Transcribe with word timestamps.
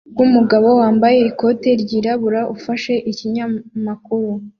bwumugabo 0.13 0.67
wambaye 0.81 1.17
ikote 1.29 1.69
ryirabura 1.81 2.41
ufashe 2.55 2.93
ikinyamakuru 3.11 4.31